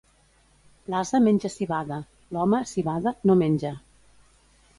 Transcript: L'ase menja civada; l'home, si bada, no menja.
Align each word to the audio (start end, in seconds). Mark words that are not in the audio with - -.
L'ase 0.93 1.19
menja 1.25 1.51
civada; 1.57 1.99
l'home, 2.37 2.63
si 2.73 2.85
bada, 2.89 3.15
no 3.31 3.37
menja. 3.45 3.75